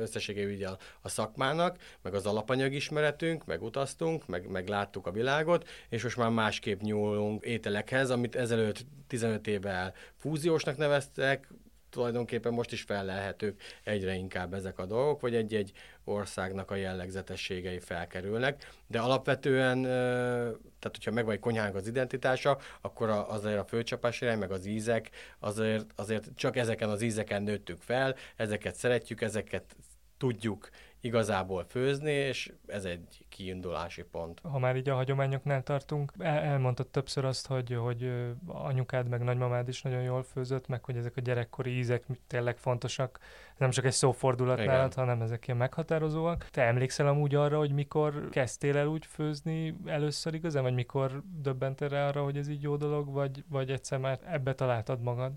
[0.00, 5.68] összességében ugye a, a szakmának, meg az alapanyagismeretünk, meg utaztunk, meg, meg láttuk a világot,
[5.88, 11.48] és most már másképp nyúlunk ételekhez, amit ezelőtt 15 évvel fúziósnak neveztek,
[11.92, 15.72] tulajdonképpen most is fellelhetők egyre inkább ezek a dolgok, vagy egy-egy
[16.04, 23.58] országnak a jellegzetességei felkerülnek, de alapvetően, tehát hogyha megvan egy konyhának az identitása, akkor azért
[23.58, 28.74] a főcsapás irány, meg az ízek, azért, azért csak ezeken az ízeken nőttük fel, ezeket
[28.74, 29.76] szeretjük, ezeket
[30.18, 30.68] tudjuk
[31.04, 34.40] igazából főzni, és ez egy kiindulási pont.
[34.42, 38.12] Ha már így a hagyományoknál tartunk, el- elmondtad többször azt, hogy, hogy
[38.46, 43.18] anyukád meg nagymamád is nagyon jól főzött, meg hogy ezek a gyerekkori ízek tényleg fontosak,
[43.56, 44.70] nem csak egy szófordulat Igen.
[44.70, 46.48] nálad, hanem ezek ilyen meghatározóak.
[46.50, 51.88] Te emlékszel amúgy arra, hogy mikor kezdtél el úgy főzni először igazán, vagy mikor döbbentél
[51.88, 55.32] rá arra, hogy ez így jó dolog, vagy, vagy egyszer már ebbe találtad magad?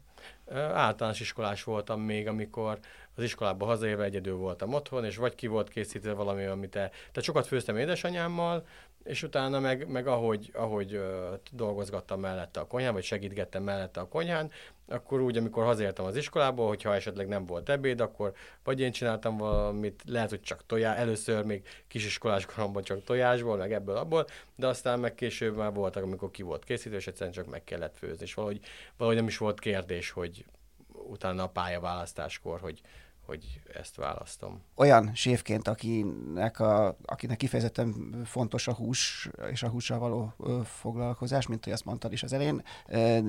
[0.73, 2.80] Általános iskolás voltam még, amikor
[3.15, 6.80] az iskolába hazaérve egyedül voltam otthon, és vagy ki volt készítve valami, amit te...
[6.89, 8.65] Tehát sokat főztem édesanyámmal,
[9.04, 11.04] és utána meg, meg ahogy, ahogy uh,
[11.51, 14.51] dolgozgattam mellette a konyhán, vagy segítgettem mellette a konyhán,
[14.88, 19.38] akkor úgy, amikor hazértem az iskolából, hogyha esetleg nem volt ebéd, akkor vagy én csináltam
[19.38, 24.67] valamit, lehet, hogy csak tojás, először még kisiskolás koromban csak tojásból, meg ebből abból, de
[24.67, 28.23] aztán meg később már voltak, amikor ki volt készítő, és egyszerűen csak meg kellett főzni,
[28.23, 28.60] és valahogy,
[28.97, 30.45] valahogy nem is volt kérdés, hogy
[30.93, 32.82] utána a pályaválasztáskor, hogy
[33.26, 34.62] hogy ezt választom.
[34.76, 40.34] Olyan sévként, akinek, a, akinek kifejezetten fontos a hús és a hússal való
[40.64, 42.64] foglalkozás, mint hogy azt mondtad is az elején,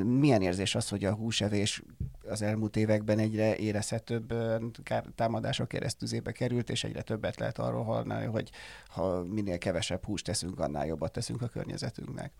[0.04, 1.82] milyen érzés az, hogy a húsevés
[2.28, 4.34] az elmúlt években egyre érezhetőbb
[5.14, 8.50] támadások keresztüzébe került, és egyre többet lehet arról hallani, hogy
[8.88, 12.32] ha minél kevesebb húst teszünk, annál jobbat teszünk a környezetünknek.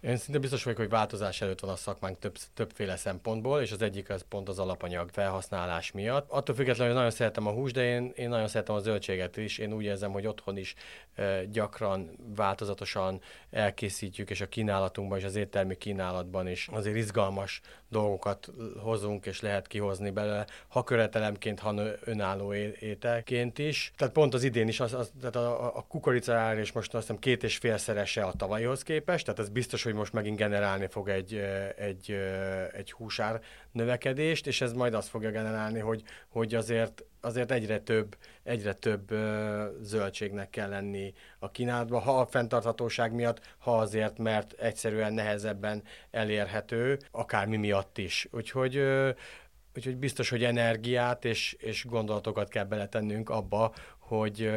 [0.00, 3.82] Én szinte biztos vagyok, hogy változás előtt van a szakmánk több, többféle szempontból, és az
[3.82, 6.30] egyik az pont az alapanyag felhasználás miatt.
[6.30, 9.58] Attól függetlenül, hogy nagyon szeretem a hús, de én, én nagyon szeretem a zöldséget is.
[9.58, 10.74] Én úgy érzem, hogy otthon is
[11.14, 18.50] e, gyakran, változatosan elkészítjük, és a kínálatunkban és az éttermi kínálatban is azért izgalmas dolgokat
[18.82, 23.92] hozunk, és lehet kihozni belőle, ha követelemként, ha önálló ételként is.
[23.96, 27.20] Tehát pont az idén is, az, az, tehát a, a kukorica és most azt hiszem
[27.20, 31.34] két és félszerese a tavalyhoz képest, tehát ez biztos, hogy most megint generálni fog egy,
[31.76, 32.10] egy,
[32.72, 33.40] egy húsár
[33.72, 39.14] növekedést, és ez majd azt fogja generálni, hogy, hogy azért, azért egyre több, egyre több
[39.80, 46.98] zöldségnek kell lenni a kínálatban, ha a fenntarthatóság miatt, ha azért, mert egyszerűen nehezebben elérhető,
[47.10, 48.28] akár mi miatt is.
[48.30, 48.82] Úgyhogy
[49.76, 54.50] Úgyhogy biztos, hogy energiát és, és gondolatokat kell beletennünk abba, hogy,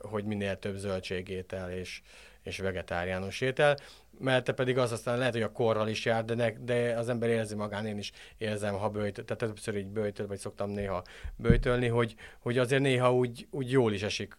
[0.00, 2.02] hogy minél több zöldségétel és,
[2.42, 3.76] és vegetáriánus étel
[4.18, 7.28] mellette pedig az aztán lehet, hogy a korral is jár, de, ne, de az ember
[7.28, 11.02] érzi magán, én is érzem, ha bőjt, tehát többször így bőjtöl, vagy szoktam néha
[11.36, 14.36] bőjtölni, hogy, hogy azért néha úgy, úgy jól is esik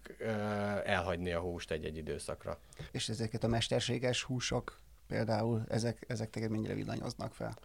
[0.85, 2.59] elhagyni a húst egy-egy időszakra.
[2.91, 7.57] És ezeket a mesterséges húsok például, ezek, ezek téged mennyire villanyoznak fel?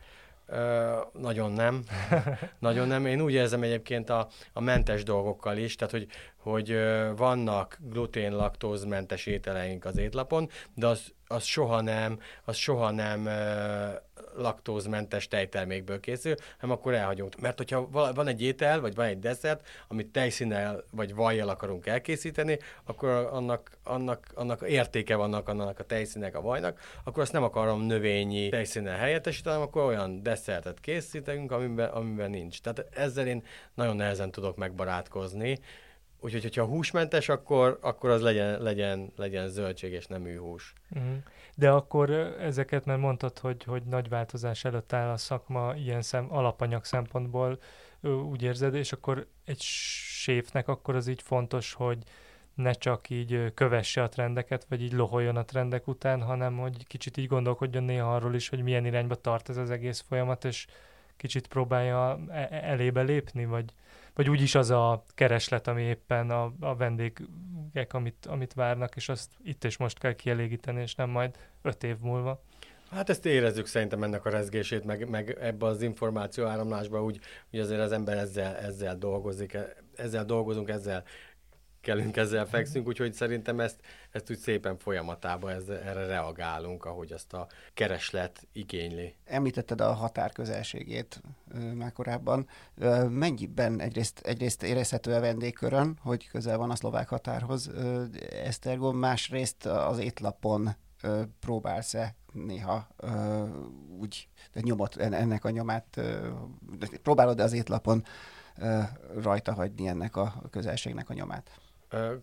[0.46, 1.84] Ö, nagyon nem.
[2.58, 3.06] nagyon nem.
[3.06, 6.06] Én úgy érzem egyébként a, a mentes dolgokkal is, tehát hogy,
[6.44, 6.78] hogy
[7.16, 13.28] vannak glutén, laktózmentes ételeink az étlapon, de az az soha nem, az soha nem
[14.36, 17.40] laktózmentes tejtermékből készül, hanem akkor elhagyunk.
[17.40, 22.58] Mert hogyha van egy étel, vagy van egy desszert, amit tejszínnel vagy vajjal akarunk elkészíteni,
[22.84, 27.82] akkor annak, annak, annak értéke vannak annak a tejszínek, a vajnak, akkor azt nem akarom
[27.82, 32.60] növényi tejszínnel helyettesíteni, akkor olyan desszertet készítünk, amiben, amiben nincs.
[32.60, 35.58] Tehát ezzel én nagyon nehezen tudok megbarátkozni,
[36.24, 40.72] Úgyhogy, hogyha húsmentes, akkor, akkor az legyen, legyen, legyen zöldség és nem hús.
[40.90, 41.12] Uh-huh.
[41.56, 42.10] De akkor
[42.40, 47.58] ezeket, mert mondtad, hogy, hogy nagy változás előtt áll a szakma ilyen szem, alapanyag szempontból,
[48.30, 51.98] úgy érzed, és akkor egy séfnek akkor az így fontos, hogy
[52.54, 57.16] ne csak így kövesse a trendeket, vagy így loholjon a trendek után, hanem hogy kicsit
[57.16, 60.66] így gondolkodjon néha arról is, hogy milyen irányba tart ez az egész folyamat, és
[61.16, 63.64] kicsit próbálja e-, e-, elébe lépni, vagy
[64.14, 69.30] vagy úgyis az a kereslet, ami éppen a, a vendégek, amit, amit várnak, és azt
[69.44, 72.42] itt és most kell kielégíteni, és nem majd öt év múlva.
[72.90, 77.58] Hát ezt érezzük szerintem ennek a rezgését, meg, meg ebbe az információ áramlásba, úgy, hogy
[77.58, 79.58] azért az ember ezzel, ezzel dolgozik,
[79.96, 81.04] ezzel dolgozunk, ezzel
[81.84, 87.32] kelünk, ezzel fekszünk, úgyhogy szerintem ezt, ezt úgy szépen folyamatában ez, erre reagálunk, ahogy azt
[87.32, 89.14] a kereslet igényli.
[89.24, 91.22] Említetted a határ közelségét
[91.74, 92.48] már korábban.
[93.08, 97.70] Mennyiben egyrészt, egyrészt érezhető a vendégkörön, hogy közel van a szlovák határhoz
[98.44, 100.70] Esztergom, másrészt az étlapon
[101.40, 102.88] próbálsz-e néha
[103.98, 106.00] úgy de nyomot, ennek a nyomát,
[107.02, 108.04] próbálod az étlapon
[109.22, 111.50] rajta hagyni ennek a közelségnek a nyomát?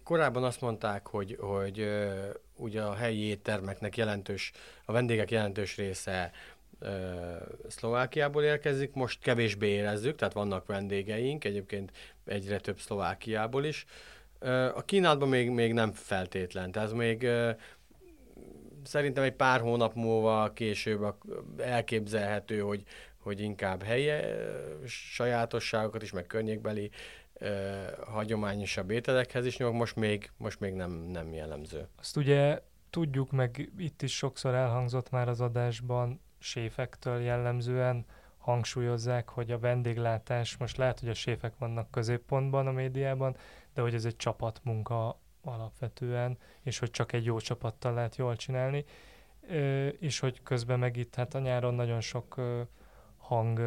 [0.04, 1.88] Korábban azt mondták, hogy, hogy
[2.56, 4.52] ugye a helyi éttermeknek jelentős,
[4.86, 6.32] a vendégek jelentős része
[7.68, 11.92] Szlovákiából érkezik, most kevésbé érezzük, tehát vannak vendégeink, egyébként
[12.26, 13.86] egyre több Szlovákiából is.
[14.74, 17.28] A kínálatban még, még nem feltétlen, tehát még
[18.84, 21.16] szerintem egy pár hónap múlva később
[21.58, 22.84] elképzelhető, hogy,
[23.18, 24.10] hogy inkább helyi
[24.86, 26.90] sajátosságokat is, meg környékbeli
[28.06, 31.88] hagyományosabb ételekhez is nyúlok, most még, most még nem, nem jellemző.
[32.00, 38.06] Azt ugye tudjuk, meg itt is sokszor elhangzott már az adásban, séfektől jellemzően
[38.38, 43.36] hangsúlyozzák, hogy a vendéglátás, most lehet, hogy a séfek vannak középpontban a médiában,
[43.74, 48.86] de hogy ez egy csapatmunka alapvetően, és hogy csak egy jó csapattal lehet jól csinálni,
[50.00, 52.42] és hogy közben meg itt hát a nyáron nagyon sok
[53.18, 53.62] hang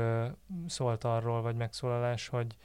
[0.67, 2.57] szólt arról, vagy megszólalás, hogy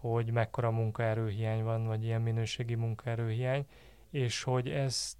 [0.00, 3.66] hogy mekkora munkaerőhiány van, vagy ilyen minőségi munkaerőhiány,
[4.10, 5.16] és hogy ez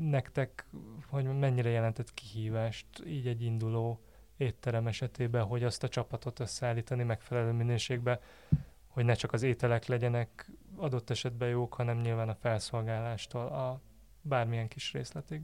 [0.00, 0.66] nektek,
[1.08, 4.00] hogy mennyire jelentett kihívást így egy induló
[4.36, 8.20] étterem esetében, hogy azt a csapatot összeállítani megfelelő minőségbe,
[8.86, 13.80] hogy ne csak az ételek legyenek adott esetben jók, hanem nyilván a felszolgálástól a
[14.22, 15.42] bármilyen kis részletig.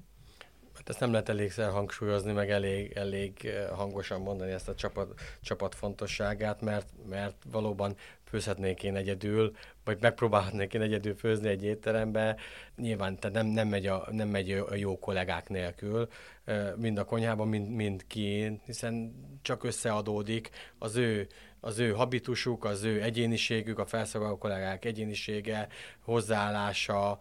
[0.75, 5.21] Hát ezt nem lehet elégszer hangsúlyozni, meg elég, elég eh, hangosan mondani ezt a csapat,
[5.41, 9.53] csapat fontosságát, mert, mert valóban főzhetnék én egyedül,
[9.85, 12.37] vagy megpróbálhatnék én egyedül főzni egy étterembe.
[12.77, 16.09] Nyilván tehát nem, nem, megy a, nem megy a jó kollégák nélkül,
[16.45, 21.29] eh, mind a konyhában, mind, mind ki, hiszen csak összeadódik az ő
[21.65, 25.69] az ő habitusuk, az ő egyéniségük, a felszolgáló kollégák egyénisége,
[26.01, 27.19] hozzáállása,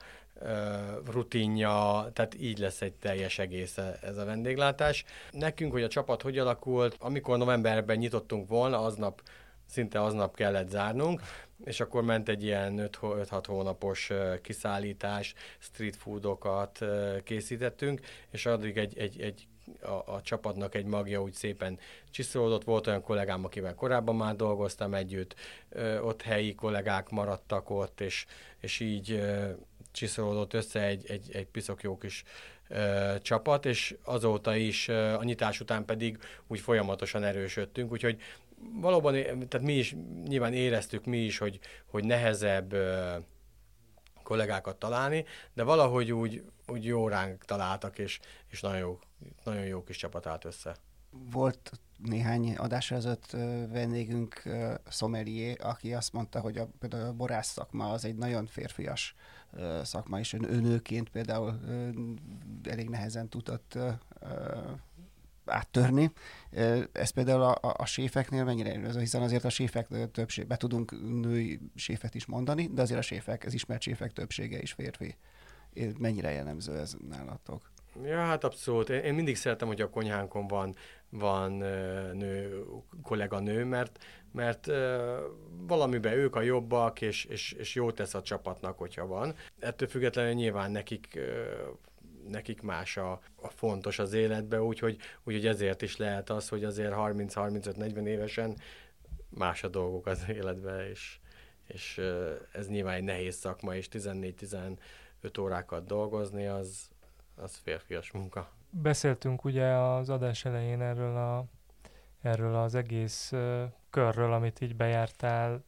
[1.11, 5.05] rutinja, tehát így lesz egy teljes egész ez a vendéglátás.
[5.31, 9.21] Nekünk, hogy a csapat hogy alakult, amikor novemberben nyitottunk volna, aznap
[9.65, 11.21] szinte aznap kellett zárnunk,
[11.63, 16.79] és akkor ment egy ilyen 5-6 hónapos kiszállítás, street foodokat
[17.23, 18.01] készítettünk,
[18.31, 19.47] és addig egy, egy, egy
[19.81, 22.63] a, a csapatnak egy magja úgy szépen csiszolódott.
[22.63, 25.35] Volt olyan kollégám, akivel korábban már dolgoztam együtt,
[26.01, 28.25] ott helyi kollégák maradtak ott, és,
[28.59, 29.21] és így
[29.91, 32.23] csiszolódott össze egy, egy, egy piszok jó kis
[32.67, 38.21] ö, csapat, és azóta is, ö, a nyitás után pedig úgy folyamatosan erősödtünk, úgyhogy
[38.73, 39.95] valóban, tehát mi is
[40.27, 43.15] nyilván éreztük mi is, hogy, hogy nehezebb ö,
[44.23, 48.99] kollégákat találni, de valahogy úgy, úgy jó ránk találtak, és, és nagyon, jó,
[49.43, 50.75] nagyon jó kis csapat állt össze.
[51.11, 53.31] Volt néhány adásra ezelőtt
[53.71, 54.43] vendégünk
[54.87, 59.15] Szomelié, aki azt mondta, hogy a, például a borász szakma az egy nagyon férfias
[59.83, 61.59] szakma, és ő nőként például
[62.63, 63.77] elég nehezen tudott
[65.45, 66.11] áttörni.
[66.91, 70.91] Ez például a, a, a séfeknél mennyire jellemző, hiszen azért a séfek többség, be tudunk
[71.21, 75.15] női séfet is mondani, de azért a séfek, az ismert séfek többsége is férfi.
[75.97, 77.70] Mennyire jellemző ez nálatok?
[78.03, 78.89] Ja, hát abszolút.
[78.89, 80.75] Én, én mindig szeretem, hogy a konyhánkon van,
[81.09, 81.51] van
[82.13, 82.63] nő,
[83.03, 84.67] kollega-nő, mert, mert
[85.67, 89.35] valamiben ők a jobbak, és, és, és jó tesz a csapatnak, hogyha van.
[89.59, 91.19] Ettől függetlenül nyilván nekik
[92.27, 96.93] nekik más a, a fontos az életbe, úgyhogy, úgyhogy ezért is lehet az, hogy azért
[96.95, 98.57] 30-35-40 évesen
[99.29, 101.19] más a dolgok az életbe, és,
[101.67, 102.01] és
[102.51, 106.90] ez nyilván egy nehéz szakma, és 14-15 órákat dolgozni, az,
[107.35, 108.49] az férfias munka.
[108.69, 111.45] Beszéltünk ugye az adás elején erről, a,
[112.21, 113.33] erről az egész
[113.89, 115.63] körről, amit így bejártál,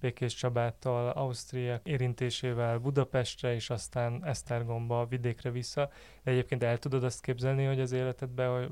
[0.00, 5.90] Békés Csabától, Ausztria érintésével Budapestre, és aztán Esztergomba, vidékre vissza.
[6.22, 8.70] De egyébként el tudod azt képzelni, hogy az életedben hogy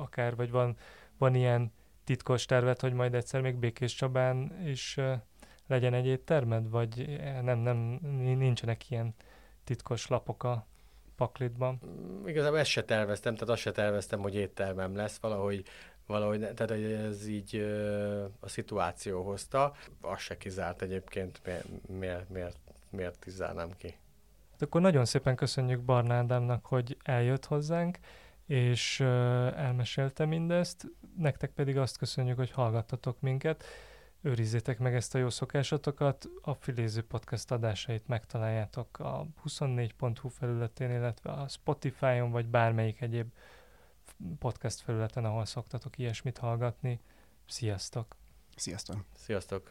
[0.00, 0.76] akár, vagy van,
[1.18, 1.72] van ilyen
[2.04, 4.98] titkos tervet, hogy majd egyszer még Békés Csabán is
[5.66, 7.76] legyen egy éttermed, vagy nem, nem,
[8.38, 9.14] nincsenek ilyen
[9.64, 10.66] titkos lapok a
[11.16, 11.80] paklitban?
[12.26, 15.64] Igazából ezt se terveztem, tehát azt se terveztem, hogy éttermem lesz, valahogy
[16.06, 17.56] valahogy, tehát ez így
[18.40, 19.74] a szituáció hozta.
[20.00, 22.58] Az se kizárt egyébként, miért, miért, miért,
[22.90, 23.94] miért zárnám ki.
[24.50, 27.98] Hát akkor nagyon szépen köszönjük Barnádámnak, hogy eljött hozzánk,
[28.46, 30.86] és elmesélte mindezt.
[31.18, 33.64] Nektek pedig azt köszönjük, hogy hallgattatok minket.
[34.26, 36.28] Őrizzétek meg ezt a jó szokásotokat.
[36.42, 43.32] A Filéző Podcast adásait megtaláljátok a 24.hu felületén, illetve a Spotify-on, vagy bármelyik egyéb
[44.38, 47.00] podcast felületen, ahol szoktatok ilyesmit hallgatni.
[47.46, 48.16] Sziasztok!
[48.56, 49.04] Sziasztok!
[49.14, 49.64] Sziasztok!